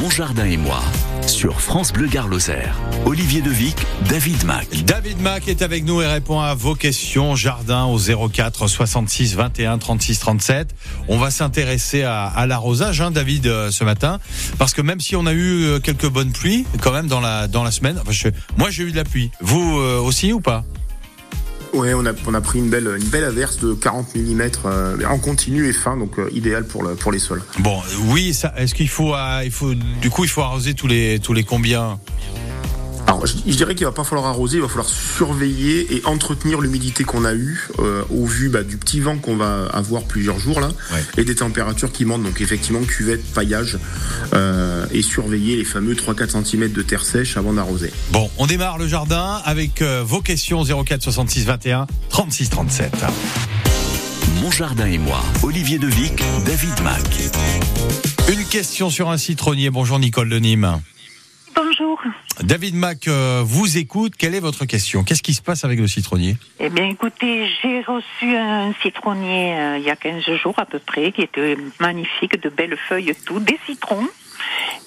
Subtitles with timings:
[0.00, 0.80] Mon jardin et moi
[1.26, 2.74] sur France Bleu Gare-Lozère.
[3.04, 3.76] Olivier Devic,
[4.08, 4.68] David Mac.
[4.84, 9.78] David Mac est avec nous et répond à vos questions jardin au 04 66 21
[9.78, 10.74] 36 37.
[11.08, 14.20] On va s'intéresser à, à l'arrosage, hein, David, euh, ce matin,
[14.58, 17.48] parce que même si on a eu euh, quelques bonnes pluies, quand même dans la
[17.48, 17.98] dans la semaine.
[18.00, 19.30] Enfin, moi, j'ai eu de la pluie.
[19.40, 20.64] Vous euh, aussi ou pas?
[21.78, 24.42] Ouais, on a, pris une belle, averse de 40 mm
[25.08, 27.40] en continu et fin, donc euh, idéal pour, le, pour les sols.
[27.60, 28.36] Bon, euh, oui.
[28.56, 32.00] Est-ce qu'il faut, euh, faut, du coup, il faut arroser tous les tous les combien
[33.06, 36.60] Alors, je, je dirais qu'il va pas falloir arroser, il va falloir surveiller et entretenir
[36.60, 40.38] l'humidité qu'on a eue euh, au vu bah, du petit vent qu'on va avoir plusieurs
[40.38, 41.02] jours là Ouais.
[41.16, 42.22] et des températures qui montent.
[42.22, 43.78] Donc effectivement, cuvette, paillage
[44.34, 47.92] euh, et surveiller les fameux 3-4 cm de terre sèche avant d'arroser.
[48.10, 52.92] Bon, on démarre le jardin avec euh, vos questions 04 66 21 36 37.
[54.42, 57.02] Mon jardin et moi, Olivier Devic, David Mac.
[58.30, 59.70] Une question sur un citronnier.
[59.70, 60.80] Bonjour Nicole de Nîmes.
[61.56, 61.98] Bonjour.
[62.42, 64.14] David Mac euh, vous écoute.
[64.16, 65.02] Quelle est votre question?
[65.04, 66.36] Qu'est-ce qui se passe avec le citronnier?
[66.60, 70.78] Eh bien, écoutez, j'ai reçu un citronnier euh, il y a 15 jours à peu
[70.78, 74.06] près, qui était magnifique, de belles feuilles, tout, des citrons.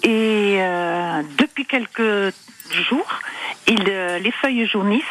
[0.03, 2.33] Et euh, depuis quelques
[2.89, 3.19] jours,
[3.67, 5.03] il, euh, les feuilles jaunissent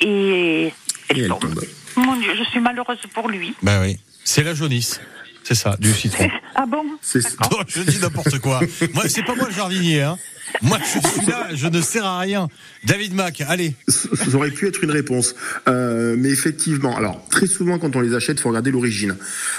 [0.00, 0.72] et Et
[1.10, 1.40] elles elle tombent.
[1.40, 1.64] tombe.
[1.96, 3.54] Mon Dieu, je suis malheureuse pour lui.
[3.62, 3.98] Ben oui.
[4.24, 5.00] C'est la jaunisse.
[5.44, 6.28] C'est ça, du citron.
[6.54, 6.84] Ah bon?
[7.00, 8.60] C'est Non, je dis n'importe quoi.
[8.92, 10.02] Moi, c'est pas moi le jardinier.
[10.02, 10.18] Hein.
[10.60, 12.48] Moi, je suis là, je ne sers à rien.
[12.84, 13.74] David Mac, allez.
[13.88, 15.34] Ça aurait pu être une réponse.
[15.68, 19.16] Euh, mais effectivement, alors très souvent quand on les achète, il faut regarder l'origine.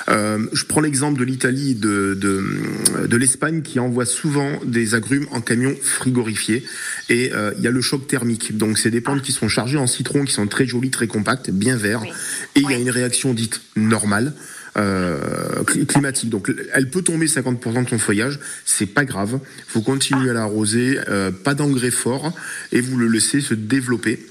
[0.10, 4.96] Euh, je prends l'exemple de l'Italie et de, de, de l'Espagne qui envoie souvent des
[4.96, 6.64] agrumes en camion frigorifié.
[7.10, 8.58] Et euh, il y a le choc thermique.
[8.58, 11.50] Donc c'est des plantes qui sont chargées en citron, qui sont très jolies, très compactes,
[11.50, 12.02] bien verts.
[12.02, 12.10] Oui.
[12.56, 14.34] Et il y a une réaction dite normale.
[14.76, 16.30] Euh, cli- climatique.
[16.32, 19.40] Donc, elle peut tomber 50% de son feuillage, c'est pas grave.
[19.74, 22.34] Vous continuez à l'arroser, euh, pas d'engrais fort,
[22.72, 24.26] et vous le laissez se développer.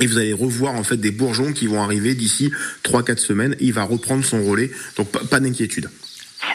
[0.00, 2.50] Et vous allez revoir en fait des bourgeons qui vont arriver d'ici
[2.82, 3.54] 3-4 semaines.
[3.60, 5.88] Il va reprendre son relais, donc pas, pas d'inquiétude.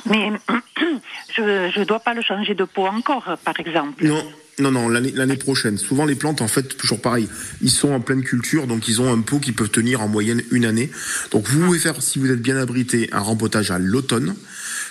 [0.09, 0.31] Mais
[1.37, 4.05] je ne dois pas le changer de peau encore, par exemple.
[4.05, 4.23] Non,
[4.59, 5.77] non, non, l'année l'année prochaine.
[5.77, 7.27] Souvent les plantes, en fait, toujours pareil.
[7.61, 10.41] Ils sont en pleine culture, donc ils ont un pot qui peut tenir en moyenne
[10.51, 10.89] une année.
[11.31, 14.35] Donc vous pouvez faire, si vous êtes bien abrité, un rempotage à l'automne.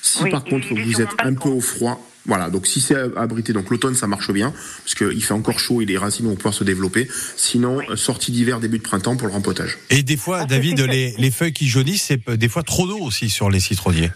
[0.02, 2.50] Si Oui, par contre vous êtes un peu au froid, voilà.
[2.50, 4.52] Donc si c'est abrité, donc l'automne ça marche bien
[4.82, 7.08] parce qu'il fait encore chaud et les racines vont pouvoir se développer.
[7.36, 9.78] Sinon, sortie d'hiver, début de printemps pour le rempotage.
[9.88, 12.98] Et des fois, Ah, David, les, les feuilles qui jaunissent, c'est des fois trop d'eau
[12.98, 14.10] aussi sur les citronniers.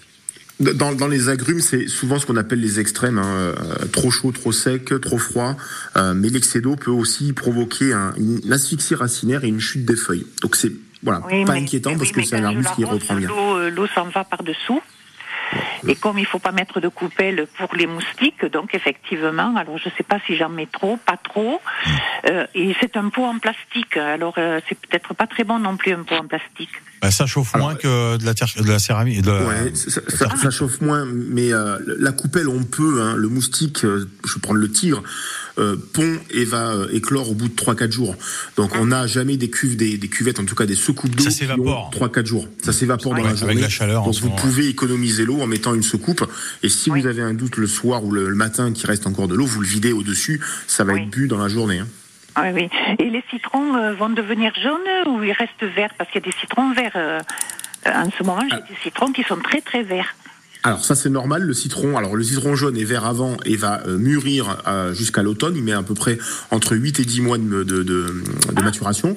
[0.60, 3.54] Dans, dans les agrumes, c'est souvent ce qu'on appelle les extrêmes, hein, euh,
[3.92, 5.56] trop chaud, trop sec, trop froid.
[5.96, 9.94] Euh, mais l'excès d'eau peut aussi provoquer un- une asphyxie racinaire et une chute des
[9.94, 10.26] feuilles.
[10.42, 10.72] Donc c'est
[11.04, 13.28] voilà, Oui, pas mais- inquiétant oui, parce que c'est un arbuste qui reprend bien.
[13.28, 14.80] L'eau, euh, l'eau s'en va par-dessous.
[15.86, 19.88] Et comme il faut pas mettre de coupelle pour les moustiques, donc effectivement, alors je
[19.96, 21.60] sais pas si j'en mets trop, pas trop.
[22.28, 25.76] Euh, et c'est un pot en plastique, alors euh, c'est peut-être pas très bon non
[25.76, 26.70] plus un pot en plastique.
[27.00, 29.22] Bah, ça chauffe Alors, moins que de la, terre, de la céramique.
[29.22, 33.00] De la- Ouais, ça, ça- ça chauffe moins, mais euh, la coupelle on peut.
[33.02, 35.02] Hein, le moustique, euh, je vais prendre le tigre,
[35.92, 38.14] pond et va euh, éclore au bout de 3-4 jours.
[38.56, 41.24] Donc on n'a jamais des cuves, des, des cuvettes, en tout cas des secoupes d'eau
[41.24, 41.90] Ça s'évapore.
[41.94, 42.48] ont 3-4 jours.
[42.62, 43.60] Ça s'évapore dans Ouais, la avec journée.
[43.60, 46.24] la chaleur en Donc vous pouvez économiser l'eau en mettant une secoupe.
[46.62, 47.00] Et si Oui.
[47.00, 49.46] vous avez un doute le soir ou le, le matin qu'il reste encore de l'eau,
[49.46, 50.40] vous le videz au-dessus.
[50.66, 51.02] Ça va Oui.
[51.02, 51.78] être bu dans la journée.
[51.80, 51.86] hein.
[52.40, 52.68] Oui, oui.
[53.00, 55.90] Et les citrons euh, vont devenir jaunes ou ils restent verts?
[55.98, 56.92] Parce qu'il y a des citrons verts.
[56.94, 57.18] euh,
[57.86, 58.60] euh, en ce moment, j'ai Ah.
[58.68, 60.14] des citrons qui sont très très verts.
[60.64, 63.80] Alors ça c'est normal, le citron, alors le citron jaune est vert avant et va
[63.86, 66.18] euh, mûrir euh, jusqu'à l'automne, il met à peu près
[66.50, 69.16] entre 8 et 10 mois de, de, de- de maturation.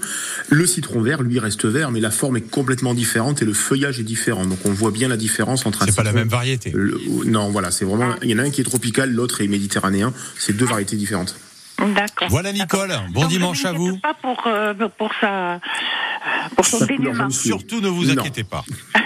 [0.49, 3.99] Le citron vert, lui, reste vert, mais la forme est complètement différente et le feuillage
[3.99, 4.45] est différent.
[4.45, 6.71] Donc on voit bien la différence entre un C'est pas la même variété.
[6.75, 9.47] le- non, voilà, c'est vraiment, il y en a un qui est tropical, l'autre est
[9.47, 11.35] méditerranéen, c'est deux variétés différentes.
[11.95, 12.27] D'accord.
[12.29, 13.97] Voilà Nicole, bon Donc, dimanche à vous.
[13.97, 15.59] pas pour, euh, pour sa,
[16.55, 16.85] pour son.
[17.31, 18.19] Surtout ne vous Non.
[18.21, 18.63] inquiétez pas.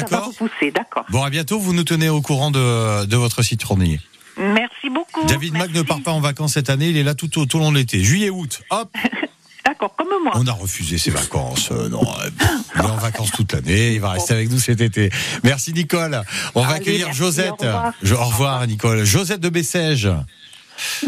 [0.00, 1.04] Ça va D'accord.
[1.10, 4.00] Bon, à bientôt, vous nous tenez au courant de, de votre citronnier.
[4.38, 5.26] Merci beaucoup.
[5.26, 7.58] David Mac ne part pas en vacances cette année, il est là tout au, tout
[7.58, 8.02] long de l'été.
[8.02, 8.90] Juillet, août, hop,
[9.64, 10.32] D'accord, comme moi.
[10.36, 11.70] on a refusé ses vacances.
[11.72, 12.02] Euh, non,
[12.76, 15.10] il est en vacances toute l'année, il va rester avec nous cet été.
[15.42, 16.22] Merci Nicole.
[16.54, 17.50] On va Allez, accueillir merci, Josette.
[17.62, 17.92] au revoir.
[18.02, 19.04] Je- au revoir Nicole.
[19.04, 20.08] Josette de Bessèges.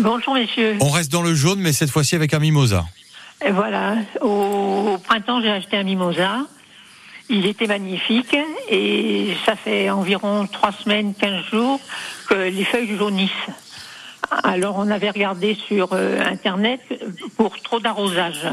[0.00, 0.76] Bonjour messieurs.
[0.80, 2.86] On reste dans le jaune, mais cette fois-ci avec un mimosa.
[3.46, 6.38] Et voilà, au, au printemps j'ai acheté un mimosa.
[7.30, 8.36] Il était magnifique
[8.70, 11.80] et ça fait environ trois semaines, 15 jours
[12.28, 13.30] que les feuilles jaunissent.
[14.30, 16.80] Alors on avait regardé sur euh, internet
[17.36, 18.46] pour trop d'arrosage.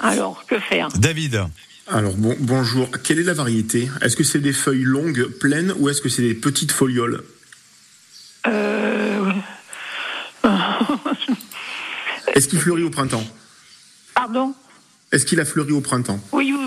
[0.00, 0.88] Alors que faire?
[0.88, 1.42] David.
[1.86, 3.88] Alors bon, bonjour, quelle est la variété?
[4.00, 7.22] Est-ce que c'est des feuilles longues, pleines, ou est-ce que c'est des petites folioles?
[8.46, 9.32] Euh,
[12.34, 13.24] Est-ce qu'il fleurit au printemps?
[14.14, 14.54] Pardon?
[15.12, 16.18] Est-ce qu'il a fleuri au printemps?
[16.32, 16.63] Oui, oui, oui.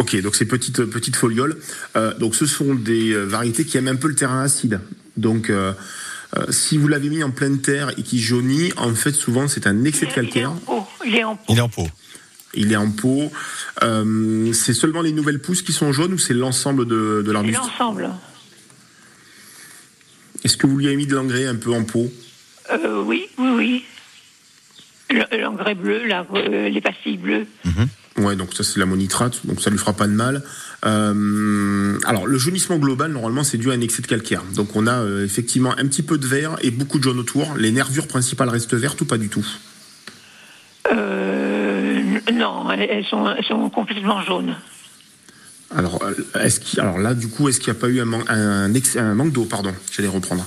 [0.00, 1.56] Ok, donc ces petites petites folioles.
[1.94, 4.80] Euh, donc ce sont des euh, variétés qui aiment un peu le terrain acide.
[5.18, 5.72] Donc euh,
[6.38, 9.66] euh, si vous l'avez mis en pleine terre et qui jaunit, en fait souvent c'est
[9.66, 10.52] un excès de calcaire.
[11.06, 11.52] Il est en pot.
[11.52, 11.88] Il est en pot.
[12.54, 13.30] Il est en pot.
[13.82, 17.32] Euh, c'est seulement les nouvelles pousses qui sont jaunes ou c'est l'ensemble de, de C'est
[17.32, 18.10] l'arbuste l'ensemble.
[20.44, 22.10] Est-ce que vous lui avez mis de l'engrais un peu en pot?
[22.72, 23.84] Euh, oui, oui, oui.
[25.10, 27.46] Le- L'engrais bleu, la- euh, les pastilles bleues.
[28.20, 30.42] Ouais, donc ça c'est l'ammonitrate, donc ça lui fera pas de mal.
[30.84, 34.42] Euh, alors le jaunissement global normalement c'est dû à un excès de calcaire.
[34.54, 37.54] Donc on a euh, effectivement un petit peu de vert et beaucoup de jaune autour.
[37.56, 39.46] Les nervures principales restent vertes ou pas du tout?
[40.92, 42.02] Euh,
[42.32, 44.56] non, elles, sont, elles sont complètement jaunes.
[45.74, 46.02] Alors,
[46.78, 49.14] alors là, du coup, est-ce qu'il n'y a pas eu un, man- un, ex- un
[49.14, 50.44] manque d'eau Pardon, j'allais reprendre.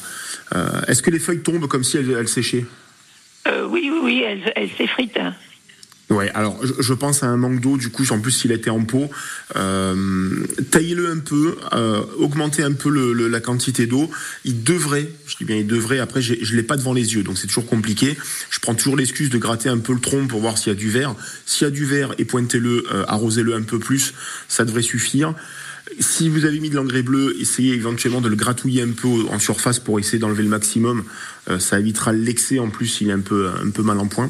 [0.55, 2.65] Euh, est-ce que les feuilles tombent comme si elles, elles séchaient?
[3.47, 5.19] Euh, oui, oui, oui, elles, elles s'effritent.
[6.09, 8.83] Ouais, alors je, pense à un manque d'eau, du coup, en plus s'il était en
[8.83, 9.09] pot,
[9.55, 14.11] euh, taillez-le un peu, euh, augmentez un peu le- le- la quantité d'eau.
[14.43, 17.23] Il devrait, je dis bien il devrait, après je ne l'ai pas devant les yeux,
[17.23, 18.17] donc c'est toujours compliqué.
[18.49, 20.77] Je prends toujours l'excuse de gratter un peu le tronc pour voir s'il y a
[20.77, 21.15] du verre.
[21.45, 24.13] S'il y a du verre, et pointez-le, euh, arrosez-le un peu plus,
[24.49, 25.33] ça devrait suffire.
[25.99, 29.39] Si vous avez mis de l'engrais bleu, essayez éventuellement de le gratouiller un peu en
[29.39, 31.03] surface pour essayer d'enlever le maximum.
[31.49, 34.29] Euh, ça évitera l'excès en plus s'il est un peu, un peu mal en point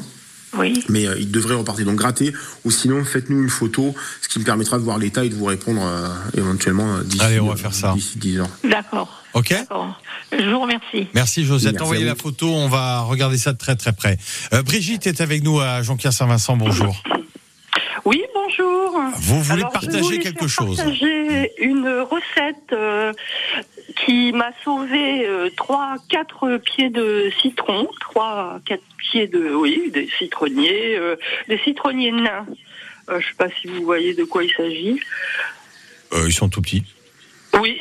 [0.56, 0.84] Oui.
[0.88, 1.84] mais euh, il devrait repartir.
[1.86, 2.32] Donc gratter,
[2.64, 5.44] ou sinon faites-nous une photo, ce qui me permettra de voir l'état et de vous
[5.46, 7.92] répondre euh, éventuellement euh, d'ici Allez, on va faire ça.
[7.94, 8.48] d'ici 10 heures.
[8.62, 9.22] D'accord.
[9.34, 10.00] Ok D'accord.
[10.32, 11.08] Je vous remercie.
[11.14, 11.72] Merci Josette.
[11.72, 14.16] Merci Envoyez la photo, on va regarder ça de très très près.
[14.52, 16.56] Euh, Brigitte est avec nous à Jonquière Saint-Vincent.
[16.56, 17.02] Bonjour.
[18.04, 19.00] Oui, bonjour.
[19.16, 23.12] Vous voulez Alors, partager quelque faire chose Partager une recette euh,
[24.04, 30.08] qui m'a sauvé euh, trois, quatre pieds de citron, trois, quatre pieds de, oui, des
[30.18, 31.16] citronniers, euh,
[31.48, 32.46] des citronniers nains.
[33.10, 35.00] Euh, je sais pas si vous voyez de quoi il s'agit.
[36.12, 36.82] Euh, Ils sont tout petits.
[37.60, 37.78] Oui.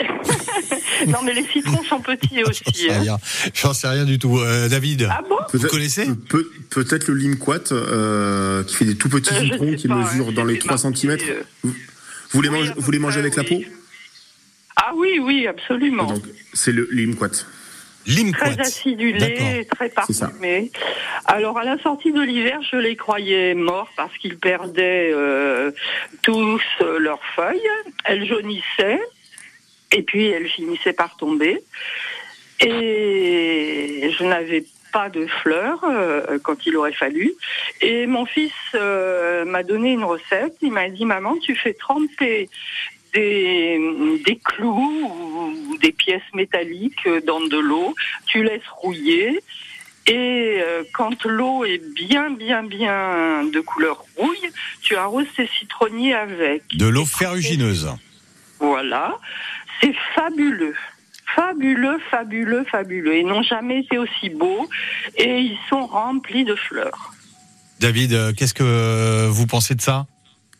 [1.08, 2.64] non, mais les citrons sont petits J'en aussi.
[2.74, 3.00] sais hein.
[3.02, 3.18] rien.
[3.56, 4.38] J'en sais rien du tout.
[4.38, 9.10] Euh, David, Ah bon vous connaissez peut- Peut-être le limquat euh, qui fait des tout
[9.10, 11.18] petits Euh, citrons sais qui pas, mesurent hein, dans les c'était 3 marqué, cm.
[11.66, 11.70] euh,
[12.32, 13.62] Vous les oui, mangez, vous les mangez avec la peau?
[14.76, 16.06] Ah oui, oui, absolument.
[16.06, 16.24] Donc
[16.54, 17.46] c'est le limquat.
[18.06, 18.56] Limquat.
[18.56, 20.72] très acidulé, très parfumé.
[21.26, 25.72] Alors à la sortie de l'hiver, je les croyais morts parce qu'ils perdaient euh,
[26.22, 27.70] tous euh, leurs feuilles.
[28.04, 29.00] Elles jaunissaient
[29.92, 31.64] et puis elles finissaient par tomber.
[32.60, 37.34] Et je n'avais pas de fleurs euh, quand il aurait fallu.
[37.82, 40.56] Et mon fils euh, m'a donné une recette.
[40.62, 42.50] Il m'a dit maman, tu fais tremper
[43.14, 43.80] des,
[44.26, 45.12] des clous
[45.70, 47.96] ou des pièces métalliques dans de l'eau,
[48.26, 49.40] tu laisses rouiller
[50.06, 54.50] et euh, quand l'eau est bien bien bien de couleur rouille,
[54.82, 56.64] tu arroses tes citronniers avec.
[56.76, 57.90] De l'eau ferrugineuse.
[58.60, 59.18] Voilà,
[59.82, 60.76] c'est fabuleux.
[61.36, 63.18] Fabuleux, fabuleux, fabuleux.
[63.18, 64.70] Ils n'ont jamais été aussi beaux
[65.18, 67.14] et ils sont remplis de fleurs.
[67.80, 70.06] David, euh, qu'est-ce que vous pensez de ça?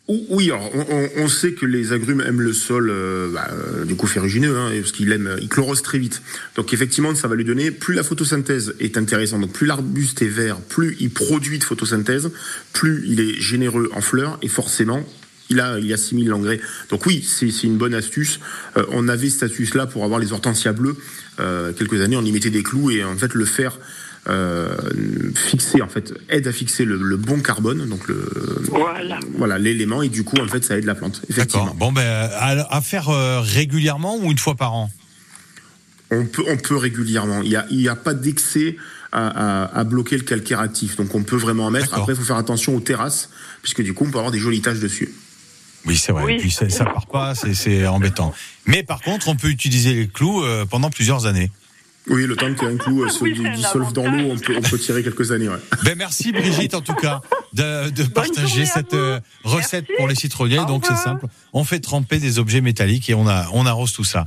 [0.06, 3.94] Oui, alors, on, on- sait que les agrumes aiment le sol, euh, bah, euh, du
[3.96, 6.20] coup ferrugineux, hein, parce qu'il aime, il chlorose très vite.
[6.56, 9.40] Donc effectivement, ça va lui donner plus la photosynthèse est intéressante.
[9.40, 12.30] Donc plus l'arbuste est vert, plus il produit de photosynthèse,
[12.74, 15.02] plus il est généreux en fleurs, et forcément.
[15.50, 16.58] Il, a, il assimile l'engrais.
[16.90, 18.40] Donc oui, c'est une bonne astuce.
[18.78, 20.96] Euh, on avait cette astuce-là pour avoir les hortensias bleues.
[21.38, 23.78] Euh, quelques années, on y mettait des clous et en fait le fer
[25.34, 28.30] fixer, en fait, aide à fixer le, le bon carbone, donc le,
[28.70, 29.18] Voilà.
[29.36, 31.76] voilà l'élément et du coup en fait ça aide la plante effectivement D'accord.
[31.76, 34.90] Bon, ben, à, à faire euh, régulièrement ou une fois par an?
[36.10, 38.76] On peut on peut régulièrement il y a il y a pas d'excès
[39.10, 42.16] à, à, à bloquer le calcaire actif donc on peut vraiment en mettre après il
[42.16, 43.30] faut faire attention aux terrasses
[43.62, 45.12] puisque du coup on peut avoir des jolies taches dessus
[45.86, 46.24] Oui, c'est vrai.
[46.24, 46.32] Oui.
[46.34, 48.32] Et puis ça, ça part pas, c'est- c'est embêtant.
[48.66, 51.50] Mais par contre, on peut utiliser les clous euh, pendant plusieurs années.
[52.08, 54.38] Oui le temps qu'il y ait un clou euh, se Oui, dissolve dans l'eau on
[54.38, 55.56] peut on peut tirer quelques années ouais.
[55.84, 57.20] Ben merci Brigitte en tout cas
[57.54, 59.92] de, de partager cette euh, recette Merci.
[59.96, 60.58] pour les citronniers.
[60.58, 63.92] Au Donc c'est simple, on fait tremper des objets métalliques et on a on arrose
[63.92, 64.24] tout ça.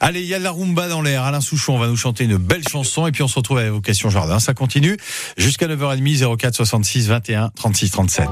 [0.00, 1.24] Allez, il y a de la rumba dans l'air.
[1.24, 4.10] Alain Souchon va nous chanter une belle chanson et puis on se retrouve à l'évocation
[4.10, 4.38] jardin.
[4.38, 4.96] Ça continue
[5.36, 8.28] jusqu'à 9h30 04 66 21 36 37.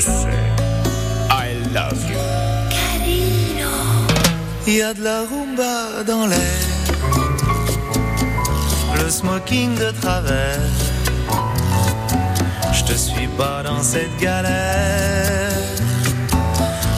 [0.00, 0.10] sais.
[1.30, 2.16] I love you.
[4.66, 6.60] Il y a de la rumba dans l'air.
[9.02, 10.60] Le smoking de travers.
[12.72, 15.50] Je te suis pas dans cette galère.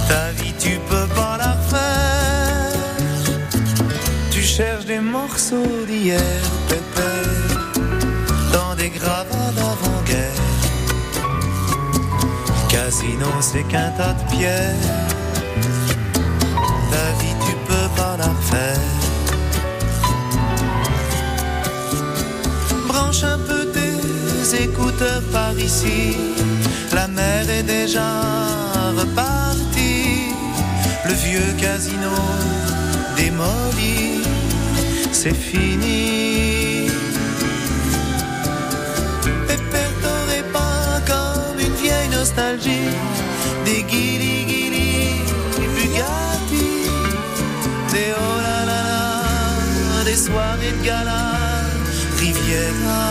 [0.09, 2.79] Ta vie, tu peux pas la refaire.
[4.31, 6.21] Tu cherches des morceaux d'hier,
[6.69, 7.13] pépé.
[8.53, 10.52] Dans des gravats d'avant-guerre.
[12.93, 14.75] Casino, c'est qu'un tas de pierres.
[16.91, 18.93] Ta vie, tu peux pas la refaire.
[22.87, 26.19] Branche un peu tes écouteurs par ici.
[26.93, 28.11] La mer est déjà
[28.95, 30.35] repartie.
[31.07, 32.15] Le vieux casino
[33.17, 34.21] démoli,
[35.13, 36.72] c'est fini.
[43.65, 45.21] Des guili guili
[45.75, 46.89] Bugatti,
[47.93, 51.33] des oh là là, des soirées de gala,
[52.19, 53.05] Riviera.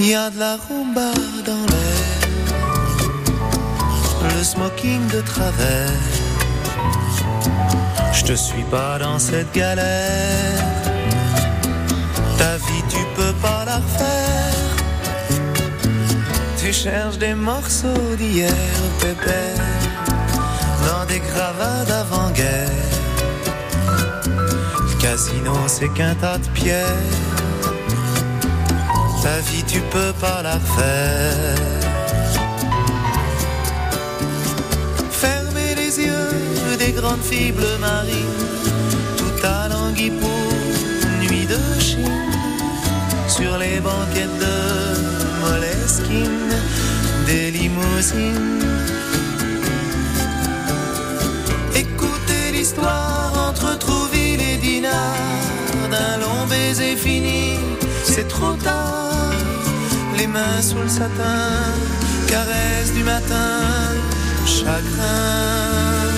[0.00, 1.12] Il y a de la rumba
[1.46, 2.18] dans l'air,
[4.36, 6.00] le smoking de travers.
[8.12, 10.58] Je te suis pas dans cette galère.
[12.38, 12.81] Ta vie,
[16.72, 16.88] Tu
[17.18, 18.50] des morceaux d'hier,
[18.98, 19.58] pépère,
[20.86, 22.70] dans des gravats d'avant-guerre.
[24.24, 27.12] Le casino, c'est qu'un tas de pierres.
[29.22, 31.56] Ta vie, tu peux pas la refaire.
[35.10, 38.48] Fermez les yeux des grandes filles bleues marines,
[39.18, 42.32] tout à languille pour nuit de Chine,
[43.28, 44.61] sur les banquettes de
[47.26, 48.64] Des limousines.
[51.74, 55.42] Écoutez l'histoire entre Trouville et Dinard,
[55.90, 57.58] d'un long baiser fini,
[58.04, 59.32] c'est trop tard.
[60.16, 61.50] Les mains sous le satin,
[62.28, 63.60] caresse du matin,
[64.46, 66.12] chagrin.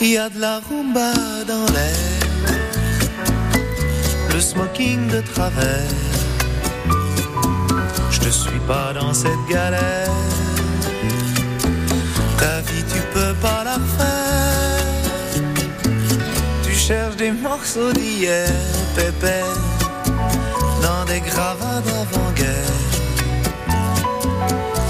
[0.00, 1.12] Il y a de la rumba
[1.46, 2.20] dans l'air,
[4.32, 6.05] le smoking de travers.
[8.26, 10.10] Je suis pas dans cette galère.
[12.38, 15.44] Ta vie, tu peux pas la refaire.
[16.64, 18.48] Tu cherches des morceaux d'hier,
[18.96, 19.60] pépère,
[20.82, 22.82] dans des gravats d'avant-guerre.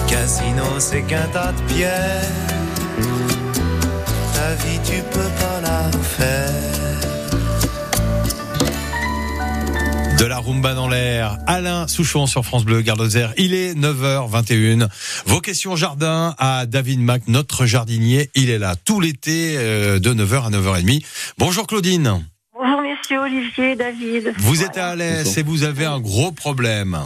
[0.08, 2.32] Casino, c'est qu'un tas de pierres.
[4.34, 6.95] Ta vie, tu peux pas la refaire.
[10.18, 11.36] De la rumba dans l'air.
[11.46, 13.06] Alain Souchon sur France Bleu, Garde
[13.36, 14.88] Il est 9h21.
[15.26, 18.30] Vos questions jardin à David Mac, notre jardinier.
[18.34, 21.04] Il est là tout l'été euh, de 9h à 9h30.
[21.36, 22.24] Bonjour Claudine.
[22.54, 24.32] Bonjour messieurs, Olivier, David.
[24.38, 26.98] Vous êtes à Alès et vous avez un gros problème.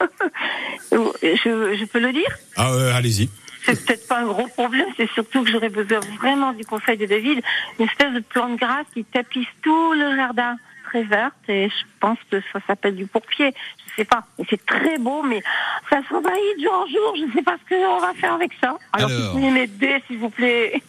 [0.92, 2.38] Je, je peux le dire?
[2.56, 3.28] Ah ouais, allez-y.
[3.66, 7.04] C'est peut-être pas un gros problème, c'est surtout que j'aurais besoin vraiment du conseil de
[7.04, 7.42] David.
[7.78, 10.56] Une espèce de plante grasse qui tapisse tout le jardin,
[10.86, 13.52] très verte, et je pense que ça s'appelle du pourpier.
[13.90, 14.24] Je sais pas.
[14.38, 15.42] Et c'est très beau, mais
[15.90, 17.16] ça s'envahit de jour en jour.
[17.16, 18.76] Je sais pas ce qu'on va faire avec ça.
[18.92, 19.32] Alors, Alors.
[19.32, 20.82] si vous m'aider, s'il vous plaît.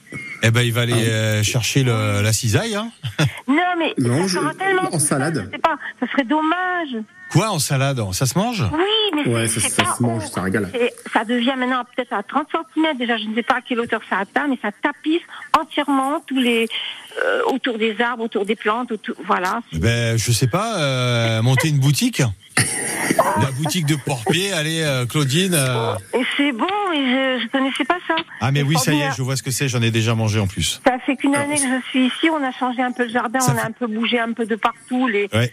[0.44, 2.75] Eh ben, il va aller euh, chercher le, la cisaille.
[2.75, 2.92] Hein.
[3.48, 5.44] Non, mais Non, ça je- sera tellement en tout ça, salade.
[5.48, 5.75] Je sais pas.
[6.00, 7.04] Ça serait dommage.
[7.32, 8.01] Quoi en salade?
[8.13, 8.63] Ça se mange?
[8.74, 9.60] Oui, mais Ouais, ça-
[9.96, 10.70] se mange, ça régale.
[11.13, 12.98] Ça devient maintenant peut-être à 30 cm.
[12.98, 15.22] Déjà, je ne sais pas à quelle hauteur ça atteint, mais ça tapisse
[15.58, 16.68] entièrement tous les
[17.47, 19.62] autour des arbres, autour des plantes, autour, voilà.
[19.74, 20.79] Ben, je sais pas.
[20.79, 22.21] euh, monter une boutique.
[23.42, 24.52] La boutique de Porpier.
[24.54, 25.54] Allez, euh, Claudine.
[25.54, 26.98] euh, Et c'est bon, mais
[27.40, 28.16] je, je connaissais pas ça.
[28.42, 29.68] Ah mais oui, ça y est, je vois ce que c'est.
[29.68, 30.82] J'en ai déjà mangé en plus.
[30.86, 32.30] Ça fait qu'une année que je suis ici.
[32.32, 34.34] On a changé un peu le jardin, Ça on a fait- un peu bougé un
[34.34, 35.08] peu de partout.
[35.08, 35.52] Les, Ouais.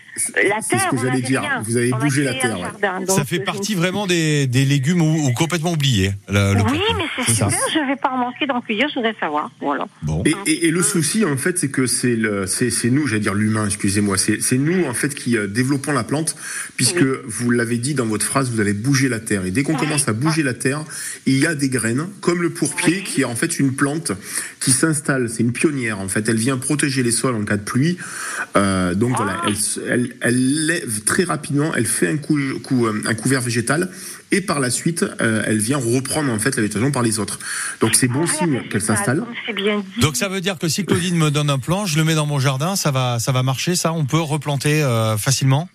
[0.49, 1.41] la c'est ce terre, que on j'allais dire.
[1.41, 1.63] rien.
[1.65, 2.81] Vous avez On a bougé la créé un terre, ouais.
[2.83, 6.13] jardin, Ça fait euh, partie vraiment des, des légumes ou, ou complètement oubliés.
[6.29, 6.95] Le, le Oui, porpier.
[6.97, 7.51] mais c'est ça.
[7.51, 7.65] super.
[7.73, 8.89] Je vais pas en manquer d'en cueillir.
[8.89, 9.51] Je voudrais savoir.
[9.61, 9.87] Voilà.
[10.03, 10.23] Bon.
[10.25, 13.21] Et, et- et le souci, en fait, c'est que c'est le, c'est, c'est nous, j'allais
[13.21, 16.37] dire l'humain, excusez-moi, c'est, c'est nous, en fait, qui euh, développons la plante,
[16.77, 16.94] puisque
[17.27, 19.45] vous l'avez dit dans votre phrase, vous allez bouger la terre.
[19.45, 20.85] Et dès qu'on commence à bouger la terre,
[21.27, 24.13] il y a des graines, comme le pourpier, qui est en fait une plante
[24.61, 25.29] qui s'installe.
[25.29, 26.29] C'est une pionnière, en fait.
[26.29, 27.99] Elle vient protéger les sols en cas de pluie.
[28.57, 29.55] Euh, donc voilà, elle,
[29.89, 33.91] elle, elle lève très rapidement, elle fait un, cou, cou- euh, un couvert végétal.
[34.33, 37.39] Et par la suite, euh, elle vient reprendre en fait la végétation par les autres.
[37.81, 39.23] Donc c'est bon signe qu'elle s'installe.
[40.01, 42.27] Donc ça veut dire que si Claudine me donne un plan, je le mets dans
[42.27, 43.93] mon jardin, ça va, ça va marcher, ça?
[43.93, 45.69] On peut replanter euh, facilement?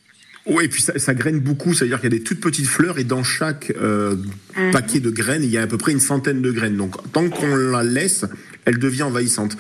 [0.49, 2.97] Oui, et puis ça, ça graine beaucoup, c'est-à-dire qu'il y a des toutes petites fleurs
[2.99, 4.15] et dans chaque euh,
[4.57, 4.71] Mhm.
[4.71, 6.75] paquet de graines, il y a à peu près une centaine de graines.
[6.75, 8.25] Donc tant qu'on la laisse,
[8.65, 9.55] elle devient envahissante.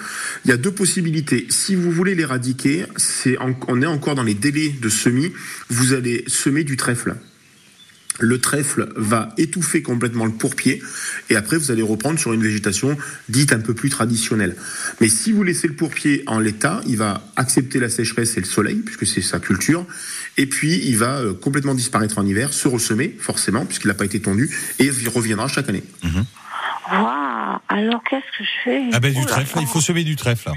[0.45, 1.45] Il y a deux possibilités.
[1.49, 5.31] Si vous voulez l'éradiquer, c'est on est encore dans les délais de semis,
[5.69, 7.15] vous allez semer du trèfle.
[8.19, 10.81] Le trèfle va étouffer complètement le pourpier
[11.29, 12.97] et après vous allez reprendre sur une végétation
[13.29, 14.55] dite un peu plus traditionnelle.
[15.01, 18.45] Mais si vous laissez le pourpier en l'état, il va accepter la sécheresse et le
[18.45, 19.85] soleil puisque c'est sa culture
[20.37, 24.05] et puis il va euh, complètement disparaître en hiver, se ressemer forcément puisqu'il n'a pas
[24.05, 24.49] été tondu
[24.79, 25.83] et il reviendra chaque année.
[26.91, 28.83] Waouh Alors qu'est-ce que je fais?
[28.93, 29.61] Ah ben du là trèfle, là.
[29.61, 30.51] il faut semer du trèfle.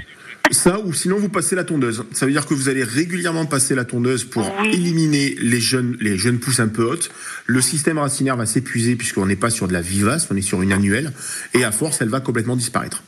[0.51, 2.05] Ça, ou sinon vous passez la tondeuse.
[2.11, 4.69] Ça veut dire que vous allez régulièrement passer la tondeuse pour Oui.
[4.73, 7.09] éliminer les jeunes, les jeunes pousses un peu hautes.
[7.45, 10.61] Le système racinaire va s'épuiser puisqu'on n'est pas sur de la vivace, on est sur
[10.61, 11.11] une annuelle.
[11.53, 13.03] Et à force, elle va complètement disparaître.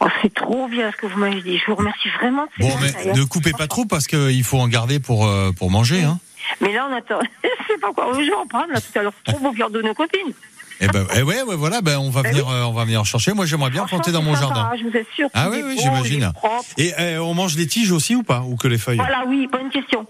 [0.00, 1.58] Oh, c'est trop bien ce que vous m'avez dit.
[1.58, 2.46] Je vous remercie vraiment.
[2.60, 6.04] Bon, mais ne coupez pas trop parce qu'il faut en garder pour, euh, pour manger.
[6.04, 6.20] Hein.
[6.60, 7.18] Mais là, on attend.
[7.44, 8.12] je sais pas quoi.
[8.14, 9.12] Je vais en prendre là tout à l'heure.
[9.26, 10.32] C'est trop beau faire de nos copines.
[10.80, 13.00] Eh ben, eh ouais, ouais, voilà, ben, on va Eh venir, euh, on va venir
[13.00, 13.32] en chercher.
[13.32, 14.70] Moi, j'aimerais bien planter dans mon sympa, jardin.
[14.72, 15.28] hein, Je vous assure.
[15.34, 16.32] Ah oui, oui, j'imagine.
[16.76, 18.96] Et euh, on mange les tiges aussi ou pas Ou que les feuilles?
[18.96, 20.06] Voilà, oui, bonne question.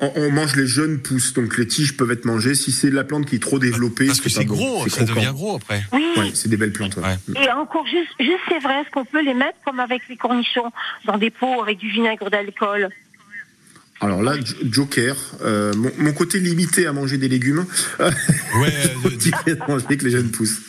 [0.00, 2.54] On, on mange les jeunes pousses, donc les tiges peuvent être mangées.
[2.54, 5.14] Si c'est de la plante qui est trop développée, Parce que c'est gros, ça croquant.
[5.14, 5.82] devient gros après.
[5.92, 6.04] Oui.
[6.16, 6.96] Ouais, c'est des belles plantes.
[6.96, 7.02] ouais.
[7.34, 7.44] Ouais.
[7.44, 10.70] Et encore, juste, juste c'est vrai, est-ce qu'on peut les mettre comme avec les cornichons
[11.06, 12.90] dans des pots avec du vinaigre d'alcool?
[14.00, 17.66] Alors là, j- Joker, euh, mon, mon côté limité à manger des légumes,
[17.98, 18.06] Ouais,
[19.06, 20.60] euh, manger avec les jeunes pousses.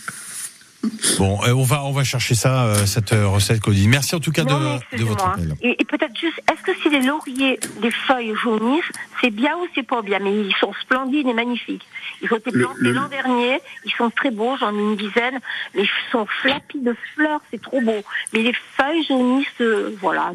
[1.19, 3.89] bon, euh, on va, on va chercher ça, euh, cette euh, recette, Claudine.
[3.89, 5.53] Merci en tout cas Non, de, de votre appel.
[5.61, 8.83] Et, et peut-être juste, est-ce que si les lauriers, les feuilles jaunissent,
[9.21, 10.17] c'est bien ou c'est pas bien?
[10.19, 11.85] Mais ils sont splendides et magnifiques.
[12.23, 15.39] Ils ont été plantés le- l'an dernier, ils sont très beaux, j'en ai une dizaine,
[15.75, 18.01] mais ils sont flappis de fleurs, c'est trop beau.
[18.33, 20.33] Mais les feuilles jaunissent, euh, voilà.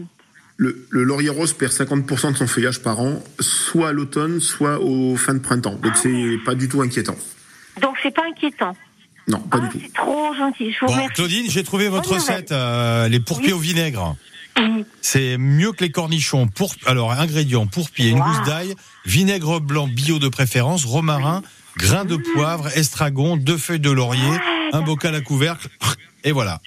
[0.56, 4.78] Le, le laurier rose perd 50% de son feuillage par an, soit à l'automne, soit
[4.80, 5.74] au fin de printemps.
[5.82, 7.16] Donc c'est pas du tout inquiétant.
[7.82, 8.76] Donc c'est pas inquiétant.
[9.26, 9.78] Non, pas Ah, du tout.
[9.84, 11.14] c'est trop gentil, je vous Bon, remercie.
[11.14, 13.52] Claudine, j'ai trouvé votre recette, euh, les pourpiers Oui.
[13.54, 14.16] au vinaigre.
[14.58, 14.84] Oui.
[15.00, 16.46] C'est mieux que les cornichons.
[16.46, 18.24] Pour, alors, ingrédients, pourpier, une Wow.
[18.24, 18.74] gousse d'ail,
[19.06, 21.42] vinaigre blanc bio de préférence, romarin,
[21.78, 24.22] grains de poivre, estragon, deux feuilles de laurier,
[24.72, 25.66] un bocal à couvercle,
[26.22, 26.60] et voilà.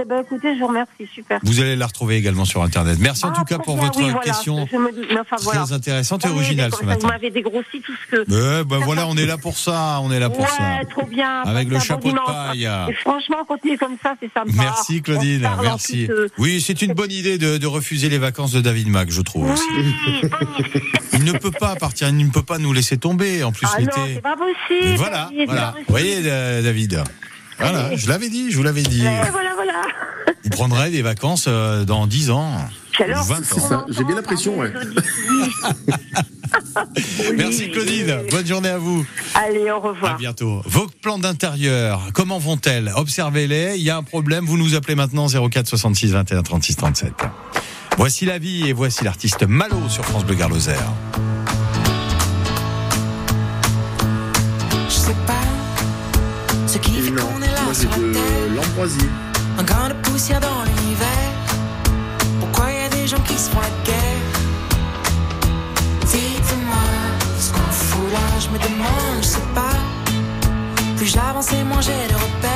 [0.00, 0.08] Génial.
[0.08, 1.40] Ben écoutez, je vous remercie, super.
[1.42, 2.98] Vous allez la retrouver également sur Internet.
[3.00, 6.70] Merci en Ah, tout cas pour votre oui, question me très intéressante et Oui, originale
[6.78, 6.98] ce matin.
[7.02, 8.62] Vous m'avez dégrossi tout ce que.
[8.64, 10.80] Ben voilà, on est là pour ça, on est là pour ouais, ça.
[10.90, 11.42] trop bien.
[11.42, 12.64] Avec le chapeau de paille.
[12.88, 14.50] Et franchement, continuez comme ça, c'est sympa.
[14.54, 16.06] Merci Claudine, merci.
[16.10, 19.20] euh, Oui, c'est une bonne idée de, de refuser les vacances de David Mack, je
[19.22, 19.50] trouve.
[19.50, 20.30] Oui.
[21.12, 23.80] Il ne peut pas partir, il ne peut pas nous laisser tomber en plus Ah
[23.80, 24.14] non, l'été.
[24.14, 24.96] c'est pas possible.
[24.96, 25.74] Voilà, David, voilà.
[25.76, 27.02] Vous voyez, euh, David
[27.60, 29.02] Voilà, je l'avais dit, je vous l'avais dit.
[29.02, 29.82] Eh, voilà, voilà.
[30.44, 32.52] Vous prendrez des vacances euh, dans 10 ans.
[32.96, 33.40] Quelle heure 20 ans.
[33.44, 34.72] C'est ça, j'ai bien l'impression, ouais.
[37.36, 39.06] Merci Claudine, bonne journée à vous.
[39.34, 40.16] Allez, au À revoir.
[40.18, 40.62] bientôt.
[40.66, 42.92] Vos plans d'intérieur, comment vont-elles?
[42.96, 43.76] Observez-les.
[43.76, 47.12] Il y a un problème, vous nous appelez maintenant 04 66 21 36 37.
[47.96, 50.72] Voici la vie et voici l'artiste Malo sur France Bleu Garloser.
[57.72, 57.88] Terre.
[57.88, 59.08] de.
[59.58, 61.32] Un grain de poussière dans l'univers.
[62.40, 64.26] Pourquoi y a des gens qui se font la guerre?
[66.06, 66.86] Dites-moi
[67.38, 69.76] ce qu'on fout là, je me demande, je sais pas.
[70.96, 72.49] Plus j'avance et moins j'ai de repères.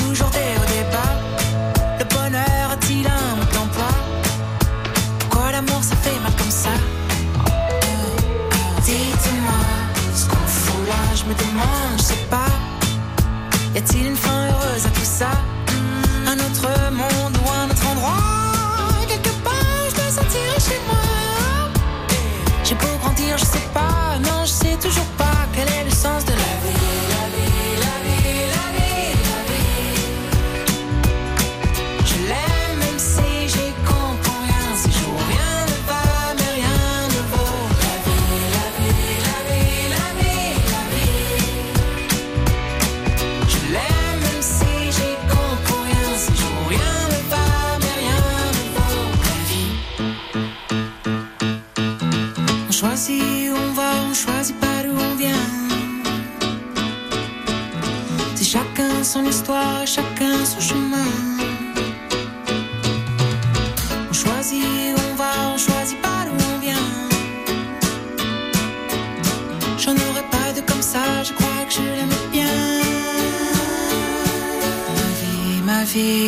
[0.00, 0.49] toujours des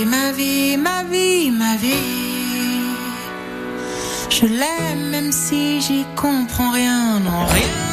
[0.06, 2.22] ma vie, ma vie, ma vie.
[4.30, 7.91] Je l'aime même si j'y comprends rien, non rien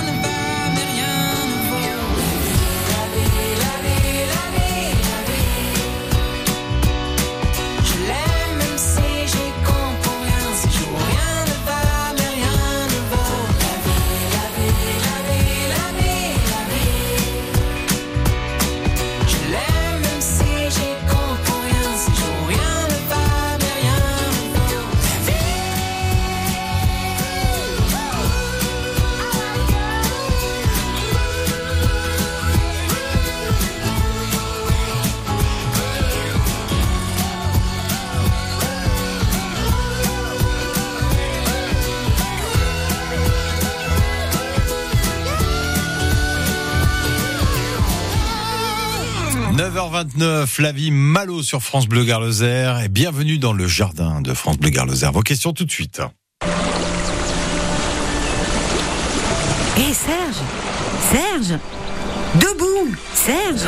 [50.04, 54.58] 9h29, la vie Malo sur France Bleu Garloser et bienvenue dans le jardin de France
[54.58, 55.10] Bleu Garloser.
[55.14, 56.02] Vos questions tout de suite.
[59.78, 60.42] Hé Serge
[61.12, 61.60] Serge
[62.36, 63.68] Debout Serge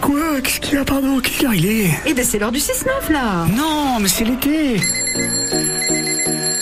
[0.00, 1.90] Quoi Qu'est-ce qu'il y a, pardon Qu'est-ce qu'il y a Il est...
[2.06, 4.76] Eh ben c'est l'heure du 6-9 là Non, mais c'est l'été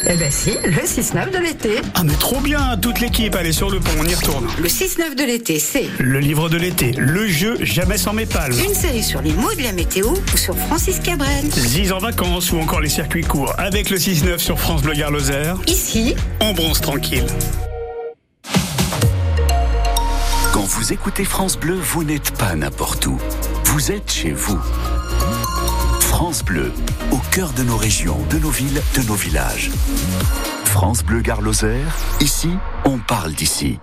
[0.08, 3.70] Eh ben si, le 6-9 de l'été Ah mais trop bien Toute l'équipe, allez sur
[3.70, 4.46] le pont, on y retourne.
[4.58, 8.54] Le 6-9 de l'été, c'est Le livre de l'été, le jeu Jamais sans mes palmes.
[8.56, 11.50] une série sur les mots de la météo ou sur Francis Cabrel.
[11.50, 15.56] Ziz en vacances ou encore les circuits courts avec le 6-9 sur France Bleu Lozère.
[15.66, 17.26] Ici, On bronze tranquille.
[20.52, 23.18] Quand vous écoutez France Bleu, vous n'êtes pas n'importe où.
[23.64, 24.58] Vous êtes chez vous.
[26.16, 26.72] France Bleu,
[27.12, 29.68] au cœur de nos régions, de nos villes, de nos villages.
[30.64, 32.48] France Bleu Gare Lozère, ici,
[32.86, 33.78] on parle d'ici.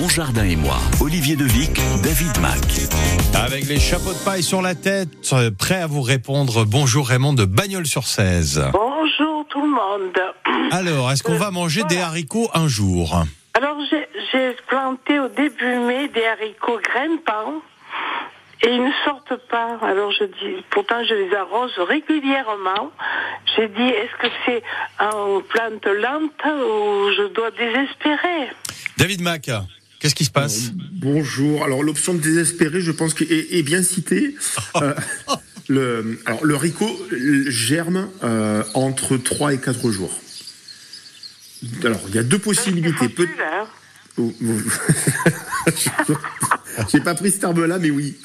[0.00, 2.64] Mon jardin et moi, Olivier Devic, David Mac.
[3.34, 6.64] Avec les chapeaux de paille sur la tête, euh, prêt à vous répondre.
[6.64, 8.64] Bonjour Raymond de Bagnols-sur-Cèze.
[8.72, 10.72] Bonjour tout le monde.
[10.72, 13.22] Alors, est-ce qu'on va manger des haricots un jour?
[13.52, 17.60] Alors j'ai- j'ai planté au début mai des haricots grimpants
[18.66, 19.78] et ils ne sortent pas.
[19.82, 22.92] Alors je dis, pourtant je les arrose régulièrement.
[23.56, 24.62] J'ai dit, est-ce que c'est
[25.00, 28.50] en plante lente ou je dois désespérer?
[28.96, 29.50] David Mac,
[30.00, 30.70] qu'est-ce qui se passe?
[30.92, 31.64] Bonjour.
[31.64, 34.34] Alors l'option de désespérer, je pense qu'est est, est bien citée.
[34.82, 34.92] Euh,
[35.68, 40.10] le, alors le haricot euh, germe euh, entre 3 et 4 jours.
[41.84, 43.08] Alors il y a deux possibilités.
[43.08, 43.28] Peut-
[44.16, 44.34] vous-
[46.92, 48.16] J'ai pas pris cette arme-là, mais oui.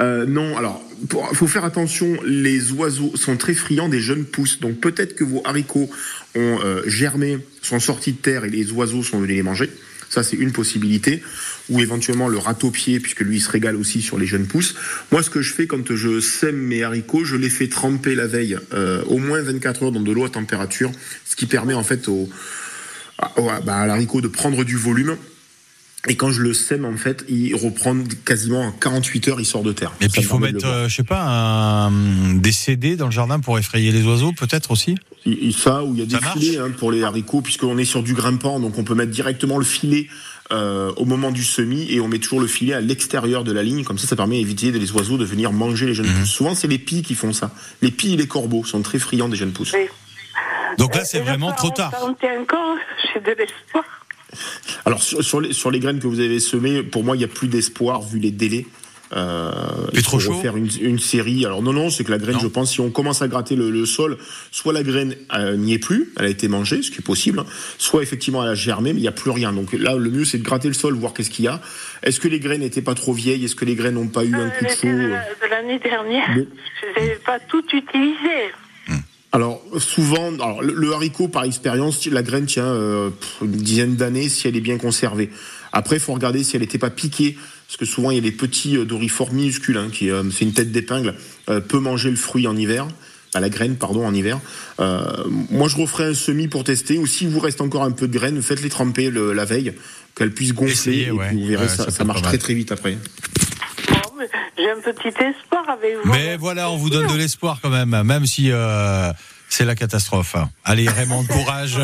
[0.00, 0.82] Euh, non, alors,
[1.30, 4.58] il faut faire attention, les oiseaux sont très friands des jeunes pousses.
[4.58, 5.90] Donc peut-être que vos haricots
[6.34, 9.70] ont euh, germé, sont sortis de terre et les oiseaux sont venus les manger.
[10.08, 11.22] Ça, c'est une possibilité.
[11.70, 14.74] Ou éventuellement le râteau-pied, puisque lui, il se régale aussi sur les jeunes pousses.
[15.12, 18.26] Moi, ce que je fais quand je sème mes haricots, je les fais tremper la
[18.26, 20.90] veille, euh, au moins 24 heures dans de l'eau à température,
[21.24, 22.28] ce qui permet en fait au,
[23.18, 25.16] à, bah, à l'haricot de prendre du volume.
[26.08, 29.62] Et quand je le sème, en fait, il reprend quasiment en 48 heures, il sort
[29.62, 29.92] de terre.
[30.00, 33.38] Et puis il faut mettre, euh, je sais pas, un, des CD dans le jardin
[33.38, 34.96] pour effrayer les oiseaux, peut-être aussi?
[35.56, 38.02] Ça, où il y a des Ça filets hein, pour les haricots, puisqu'on est sur
[38.02, 40.08] du grimpant, donc on peut mettre directement le filet
[40.50, 43.62] euh, au moment du semis, et on met toujours le filet à l'extérieur de la
[43.62, 46.20] ligne, comme ça, ça permet d'éviter les oiseaux de venir manger les jeunes Mhm.
[46.22, 46.30] pousses.
[46.30, 47.52] Souvent, c'est les pies qui font ça.
[47.80, 49.72] Les pies et les corbeaux sont très friands des jeunes pousses.
[49.72, 49.86] oui.
[50.78, 51.90] Donc là, c'est Et je vraiment trop tard.
[51.92, 52.76] tenter encore,
[53.14, 53.84] j'ai de l'espoir.
[54.84, 57.24] Alors, sur, sur les, sur les graines que vous avez semées, pour moi, il n'y
[57.24, 58.66] a plus d'espoir vu les délais.
[59.14, 59.50] Euh,
[59.92, 61.44] il trop faut chaud refaire une, une série.
[61.44, 62.40] Alors non, non, c'est que la graine, Non.
[62.40, 64.16] je pense, si on commence à gratter le, le sol,
[64.50, 67.40] soit la graine euh, n'y est plus, elle a été mangée, ce qui est possible,
[67.40, 67.44] hein,
[67.76, 69.52] soit effectivement elle a germé, mais il n'y a plus rien.
[69.52, 71.60] Donc là, le mieux, c'est de gratter le sol, voir qu'est-ce qu'il y a.
[72.02, 73.44] Est-ce que les graines n'étaient pas trop vieilles?
[73.44, 75.78] Est-ce que les graines n'ont pas eu un coup de chaud de la- de l'année
[75.78, 76.46] dernière, Mais-
[76.96, 78.48] je n'ai pas tout utilisé.
[79.32, 84.46] Alors souvent, alors, le, haricot par expérience, la graine tient euh, une dizaine d'années si
[84.46, 85.30] elle est bien conservée.
[85.72, 88.22] Après, il faut regarder si elle n'était pas piquée, parce que souvent il y a
[88.22, 91.14] des petits euh, dorifores minuscules hein, qui, euh, c'est une tête d'épingle,
[91.48, 92.86] euh, peut manger le fruit en hiver.
[93.34, 94.38] à la graine, pardon, en hiver.
[94.78, 95.00] Euh,
[95.50, 96.98] moi, je referai un semis pour tester.
[96.98, 99.72] Ou si vous reste encore un peu de graines, faites-les tremper le- la veille,
[100.14, 101.04] qu'elles puissent gonfler.
[101.06, 101.28] Et ouais.
[101.28, 102.98] puis vous verrez, Ouais, ça, ça ça marche très très vite après.
[104.62, 106.12] J'ai un petit espoir avec vous.
[106.12, 109.12] Mais voilà, on vous donne de l'espoir quand même, même si euh,
[109.48, 110.36] c'est la catastrophe.
[110.64, 111.78] Allez, Raymond, courage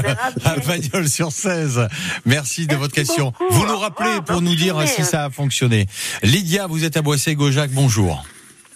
[0.45, 1.89] à Bagnols sur 16.
[2.25, 3.33] Merci de votre question.
[3.33, 3.53] beaucoup.
[3.53, 5.87] Vous nous rappelez revoir, pour nous dire si ça a fonctionné.
[6.23, 8.25] Lydia, vous êtes à Boissé-Gaujac, bonjour.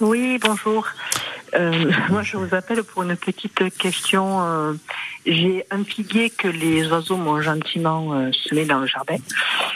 [0.01, 0.85] Oui, bonjour.
[1.55, 4.43] Euh, moi, je vous appelle pour une petite question.
[4.43, 4.73] Euh,
[5.27, 9.17] j'ai un figuier que les oiseaux m'ont gentiment euh, semé dans le jardin.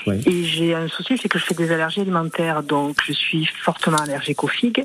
[0.07, 0.21] Ouais.
[0.27, 3.99] Et j'ai un souci, c'est que je fais des allergies alimentaires, donc je suis fortement
[3.99, 4.85] allergique aux figues.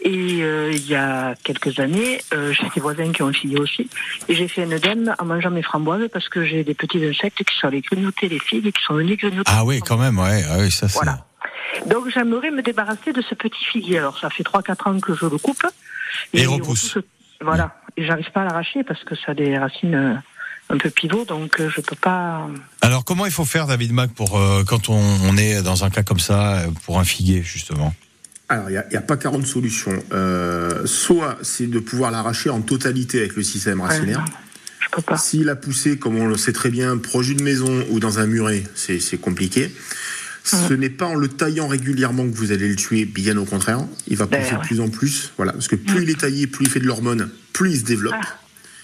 [0.00, 3.58] Et euh, il y a quelques années, euh, j'ai des voisins qui ont un figuier
[3.58, 3.88] aussi,
[4.28, 7.42] et j'ai fait un œdème en mangeant mes framboises parce que j'ai des petits insectes
[7.42, 9.50] qui sont allés grignoter les figues et qui sont venus grignoter.
[9.54, 10.98] Ah oui, quand même, ouais, ah oui, ça c'est.
[10.98, 11.24] Voilà.
[11.86, 13.98] Donc j'aimerais me débarrasser de ce petit figuier.
[13.98, 15.64] Alors ça fait 3-4 ans que je le coupe.
[16.32, 16.98] Et il repousse.
[17.40, 17.76] Voilà.
[17.96, 20.14] Et j'arrive pas à l'arracher parce que ça a des racines euh,
[20.68, 22.48] un peu pivots, donc euh, je peux pas.
[22.80, 25.90] Alors comment il faut faire, David Mac, pour euh, quand on, on est dans un
[25.90, 27.94] cas comme ça, euh, pour un figuier justement?
[28.48, 30.02] Alors, il n'y a, pas 40 solutions.
[30.12, 34.22] Euh, soit c'est de pouvoir l'arracher en totalité avec le système racinaire.
[34.80, 35.16] je peux pas.
[35.16, 38.26] S'il a poussé, comme on le sait très bien, proche d'une maison ou dans un
[38.26, 39.72] muret, c'est compliqué.
[40.44, 43.80] Ce n'est pas en le taillant régulièrement que vous allez le tuer, bien au contraire.
[44.06, 45.32] Il va pousser D'ailleurs, de plus en plus.
[45.38, 47.84] Voilà, parce que plus il est taillé, plus il fait de l'hormone, plus il se
[47.84, 48.14] développe.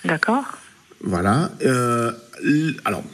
[0.05, 0.45] D'accord.
[1.05, 1.53] Voilà.
[1.65, 2.13] Euh,
[2.85, 3.05] alors,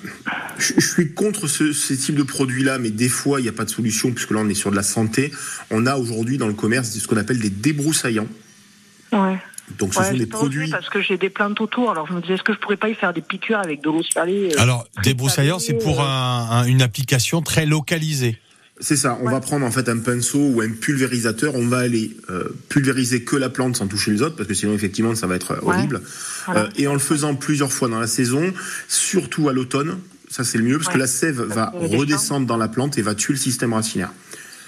[0.59, 3.52] je je suis contre ce, ces types de produits-là, mais des fois, il n'y a
[3.52, 5.32] pas de solution, puisque là, on est sur de la santé.
[5.70, 8.28] On a aujourd'hui dans le commerce ce qu'on appelle des débroussaillants.
[9.12, 9.38] Ouais.
[9.79, 10.70] Donc, ce Ouais, sont des produits.
[10.70, 11.90] parce que j'ai des plantes autour.
[11.90, 13.87] Alors je me disais, est-ce que je pourrais pas y faire des piqûres avec de
[13.90, 18.38] l'eau salée euh, Alors, débroussaillant, c'est pour un- un- une application très localisée.
[18.79, 19.18] C'est ça.
[19.22, 21.55] On va prendre en fait un pinceau ou un pulvérisateur.
[21.55, 24.74] On va aller euh, pulvériser que la plante sans toucher les autres, parce que sinon,
[24.74, 25.74] effectivement, ça va être euh, Ouais.
[25.76, 26.02] horrible.
[26.44, 26.64] Voilà.
[26.64, 28.52] Euh, et en le faisant plusieurs fois dans la saison,
[28.88, 29.98] surtout à l'automne,
[30.29, 33.14] ça c'est le mieux, parce que la sève va redescendre dans la plante et va
[33.14, 34.11] tuer le système racinaire.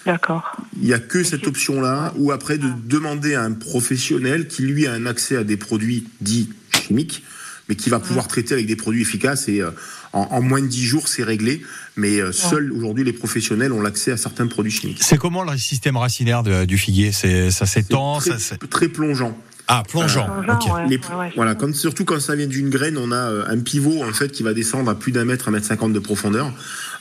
[0.07, 0.57] D'accord.
[0.81, 4.87] Il n'y a que cette option-là, ou après de demander à un professionnel qui lui
[4.87, 6.49] a un accès à des produits dits
[6.87, 7.23] chimiques,
[7.69, 9.71] mais qui va pouvoir traiter avec des produits efficaces et euh,
[10.15, 11.63] en, en moins de 10 jours c'est réglé.
[11.97, 15.03] Mais euh, seuls aujourd'hui les professionnels ont l'accès à certains produits chimiques.
[15.03, 17.13] C'est comment le système racinaire de- du figuier?
[17.13, 19.37] C'est ça s'étend, très, ça c'est très plongeant.
[19.69, 20.27] Ah plongeant.
[20.49, 21.33] Ouais.
[21.37, 24.31] Voilà, quand, surtout quand ça vient d'une graine, on a euh, un pivot en fait
[24.33, 26.53] qui va descendre à plus d'un mètre, un mètre cinquante de profondeur,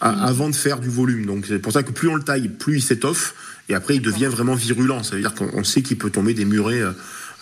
[0.02, 0.24] à- Mm.
[0.26, 1.26] avant de faire du volume.
[1.26, 3.34] Donc c'est pour ça que plus on le taille, plus il s'étoffe,
[3.70, 5.02] et après il devient vraiment virulent.
[5.04, 6.92] Ça veut dire qu'on on sait qu'il peut tomber des murets euh,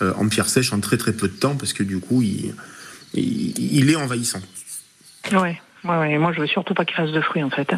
[0.01, 2.53] euh, en pierre sèche en très très peu de temps, parce que du coup il,
[3.13, 4.41] il, il est envahissant.
[5.33, 5.59] Ouais.
[5.83, 6.17] Ouais, ouais.
[6.17, 7.69] Moi, je veux surtout pas qu'il fasse de fruits, en fait.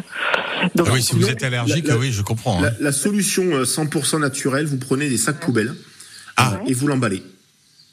[0.74, 2.58] Donc, Ah oui, si vous êtes allergique, la- la- oui, je comprends.
[2.58, 2.62] hein.
[2.80, 5.74] La, la solution euh, 100% naturelle, vous prenez des sacs poubelles
[6.40, 7.22] euh, et vous l'emballez.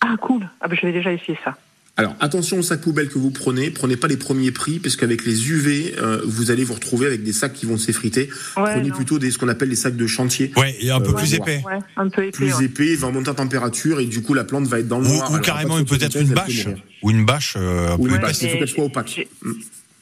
[0.08, 0.48] Ah, cool.
[0.62, 1.56] Ah, ben, je vais déjà essayer ça.
[1.98, 5.26] Alors attention aux sacs poubelles que vous prenez, prenez pas les premiers prix parce qu'avec
[5.26, 8.30] les UV, euh, vous allez vous retrouver avec des sacs qui vont s'effriter.
[8.58, 8.96] Ouais, prenez non.
[8.98, 10.52] plutôt des ce qu'on appelle des sacs de chantier.
[10.58, 11.64] Ouais, et un peu Euh, plus épais.
[11.66, 12.32] Ouais, un peu épais.
[12.34, 12.66] Plus ouais.
[12.66, 15.06] épais, il va monter en température et du coup la plante va être dans le
[15.08, 15.32] Ou, noir.
[15.32, 16.68] ou Alors, carrément peut-être une bâche,
[17.02, 19.26] ou une bâche euh, Ou une bâche, il faut qu'elle soit opaque.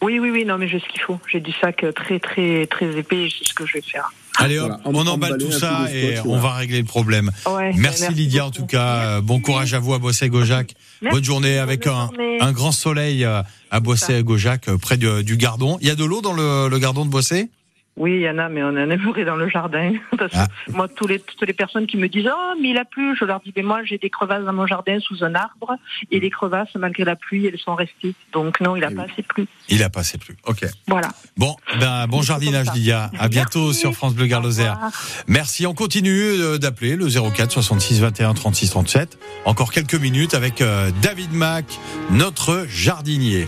[0.03, 1.19] Oui, oui, oui, non, mais j'ai ce qu'il faut.
[1.31, 3.27] J'ai du sac très, très, très épais.
[3.37, 4.09] C'est ce que je vais faire.
[4.37, 7.29] Allez hop, Voilà, on em- emballe tout ça et on va régler le problème.
[7.45, 8.95] Ouais, Merci, merci Lydia en tout cas.
[9.17, 10.73] Euh, Bon courage à vous à Boissé-Gaujac.
[11.01, 12.37] Merci, Bonne journée avec bonne un, journée.
[12.41, 15.77] un grand soleil euh, à Boissé-Gaujac euh, près du, du Gardon.
[15.81, 17.49] Il y a de l'eau dans le, le Gardon de Boissé
[17.95, 19.93] Oui, il y en a, mais on en a aimerait dans le jardin.
[20.17, 20.47] Parce que Ah.
[20.69, 23.23] moi, tous les, toutes les personnes qui me disent Oh, mais il a plu, je
[23.25, 25.75] leur dis Mais moi, j'ai des crevasses dans mon jardin sous un arbre.
[26.11, 28.15] Et les crevasses, malgré la pluie, elles sont restées.
[28.31, 29.09] Donc, non, il a Eh pas oui.
[29.13, 29.45] assez plu.
[29.69, 30.35] Il a passé plus.
[30.45, 30.65] Ok.
[30.87, 31.09] Voilà.
[31.37, 32.67] Bon, ben, bon jardinage.
[32.73, 33.11] Lydia.
[33.19, 33.79] À bientôt Merci.
[33.81, 34.91] sur France Bleu revoir.
[35.27, 35.67] Merci.
[35.67, 39.19] On continue euh, d'appeler le 04 66 21 36 37.
[39.45, 41.65] Encore quelques minutes avec euh, David Mac,
[42.09, 43.47] notre jardinier.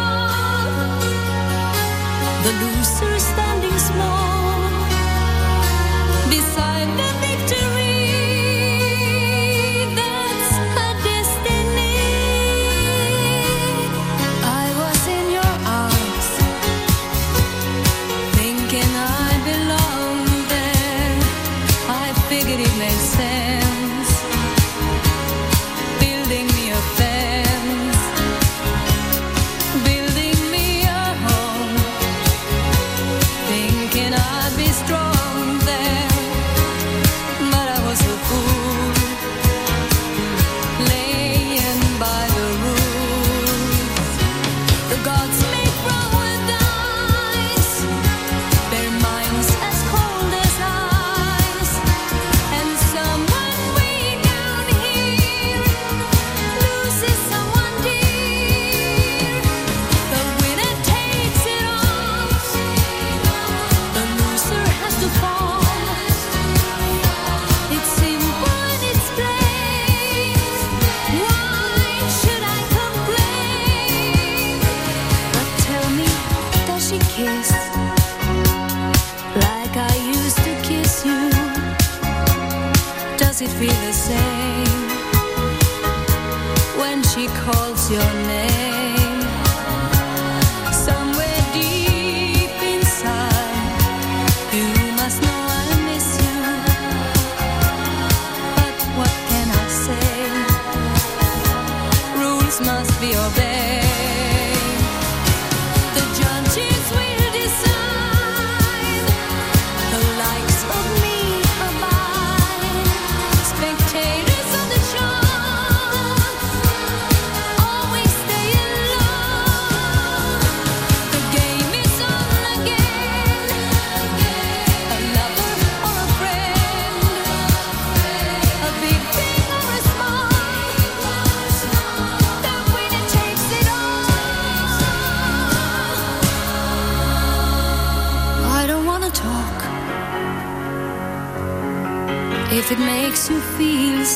[2.43, 3.20] the loser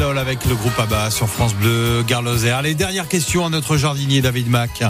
[0.00, 2.62] Avec le groupe ABBA sur France Bleu, Gare Lozère.
[2.62, 4.84] Les dernières questions à notre jardinier David Mac.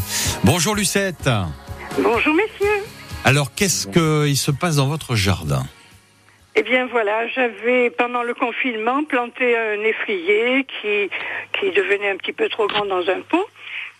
[0.44, 1.30] Bonjour Lucette.
[1.98, 2.84] Bonjour messieurs.
[3.24, 5.62] Alors, qu'est-ce qu'il se passe dans votre jardin?
[6.56, 11.08] Eh bien voilà, j'avais pendant le confinement planté un effrier qui,
[11.58, 13.46] qui devenait un petit peu trop grand dans un pot.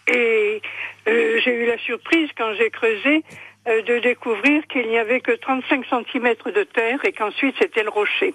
[0.08, 0.60] Et
[1.08, 3.24] euh, j'ai eu la surprise quand j'ai creusé
[3.66, 7.90] euh, de découvrir qu'il n'y avait que 35 cm de terre et qu'ensuite c'était le
[7.90, 8.34] rocher.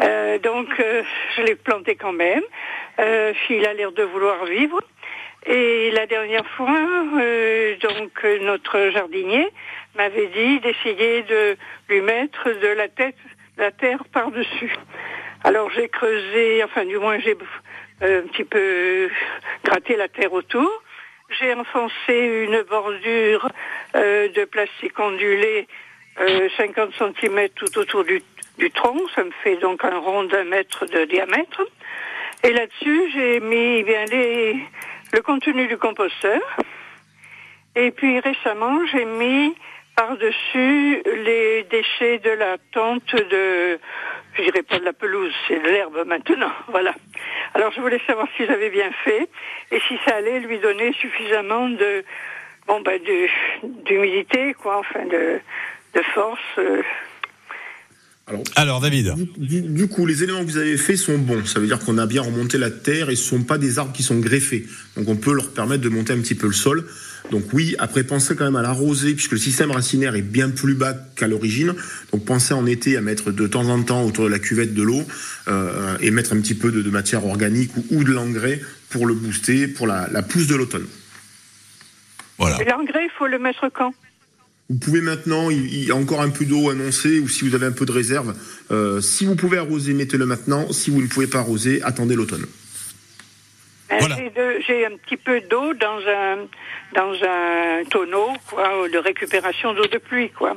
[0.00, 1.02] Euh, donc euh,
[1.36, 2.42] je l'ai planté quand même.
[3.00, 4.80] Euh, il a l'air de vouloir vivre.
[5.46, 6.78] Et la dernière fois,
[7.20, 9.48] euh, donc notre jardinier
[9.96, 11.56] m'avait dit d'essayer de
[11.88, 13.16] lui mettre de la tête,
[13.56, 14.74] la terre par-dessus.
[15.44, 17.36] Alors j'ai creusé, enfin du moins j'ai
[18.02, 19.08] euh, un petit peu
[19.64, 20.70] gratté la terre autour.
[21.38, 23.50] J'ai enfoncé une bordure
[23.94, 25.68] de plastique ondulé
[26.20, 28.20] euh, 50 cm tout autour du,
[28.58, 28.98] du tronc.
[29.14, 31.62] Ça me fait donc un rond d'un mètre de diamètre.
[32.44, 34.56] Et là-dessus, j'ai mis eh bien les,
[35.12, 36.40] le contenu du composteur.
[37.74, 39.54] Et puis récemment, j'ai mis
[39.96, 43.80] par-dessus les déchets de la tonte de,
[44.34, 46.94] je dirais pas de la pelouse, c'est de l'herbe maintenant, voilà.
[47.54, 49.28] Alors je voulais savoir si j'avais bien fait
[49.72, 52.04] et si ça allait lui donner suffisamment de,
[52.68, 53.00] bon ben
[53.84, 55.40] d'humidité, quoi, enfin de,
[55.94, 56.40] de force.
[56.58, 56.82] euh.
[58.56, 59.14] Alors, David.
[59.36, 61.46] Du, du coup, les éléments que vous avez faits sont bons.
[61.46, 63.78] Ça veut dire qu'on a bien remonté la terre et ce ne sont pas des
[63.78, 64.66] arbres qui sont greffés.
[64.96, 66.84] Donc on peut leur permettre de monter un petit peu le sol.
[67.30, 70.74] Donc oui, après pensez quand même à l'arroser puisque le système racinaire est bien plus
[70.74, 71.74] bas qu'à l'origine.
[72.12, 74.82] Donc pensez en été à mettre de temps en temps autour de la cuvette de
[74.82, 75.02] l'eau
[75.48, 78.60] euh, et mettre un petit peu de, de matière organique ou, ou de l'engrais
[78.90, 80.86] pour le booster pour la, la pousse de l'automne.
[82.38, 82.60] Voilà.
[82.62, 83.94] Et l'engrais, il faut le mettre quand?
[84.70, 87.64] Vous pouvez maintenant, il y a encore un peu d'eau annoncée, ou si vous avez
[87.66, 88.34] un peu de réserve,
[88.70, 90.70] euh, si vous pouvez arroser, mettez-le maintenant.
[90.72, 92.44] Si vous ne pouvez pas arroser, attendez l'automne.
[93.88, 96.46] Ben, j'ai de- J'ai un petit peu d'eau dans un
[96.94, 100.56] dans un tonneau, quoi, de récupération d'eau de pluie, quoi.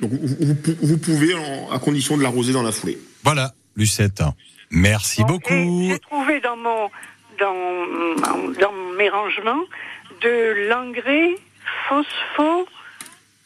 [0.00, 2.98] Donc vous, vous pou- vous pouvez, en- à condition de l'arroser dans la foulée.
[3.24, 4.22] Voilà, Lucette.
[4.70, 5.88] Merci beaucoup.
[5.90, 6.90] J'ai trouvé dans mon
[7.38, 9.64] dans dans mes rangements
[10.22, 11.30] de l'engrais
[11.88, 12.66] phospho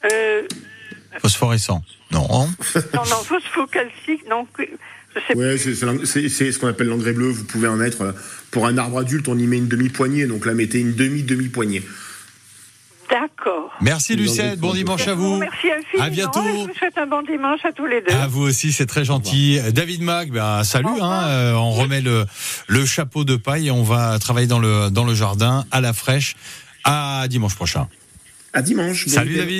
[0.04, 0.42] euh,
[1.20, 1.82] Phosphorescent.
[2.12, 2.26] Non.
[2.28, 2.48] non
[2.94, 4.46] non phosphocalcique non
[5.34, 7.28] Ouais, c'est- ce qu'on appelle l'engrais bleu.
[7.30, 8.12] Vous pouvez en mettre euh,
[8.50, 10.26] pour un arbre adulte, on y met une demi-poignée.
[10.26, 11.82] Donc là, mettez une demi-demi-poignée.
[13.10, 13.72] D'accord.
[13.80, 15.36] Merci Lucette, bon dimanche à vous.
[15.38, 16.04] Merci infiniment.
[16.06, 16.42] À bientôt.
[16.44, 18.12] Je vous souhaite un bon dimanche à tous les deux.
[18.12, 19.58] À vous aussi, c'est très gentil.
[19.72, 20.88] David Mag, ben, salut.
[21.00, 22.26] Hein, euh, on remet le,
[22.66, 25.92] le chapeau de paille et on va travailler dans le, dans le jardin à la
[25.92, 26.34] fraîche.
[26.84, 27.88] À dimanche prochain.
[28.52, 29.06] À dimanche.
[29.06, 29.54] Salut David.